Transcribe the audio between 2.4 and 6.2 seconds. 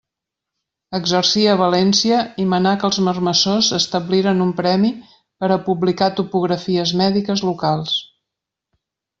i manà que els marmessors establiren un premi per a publicar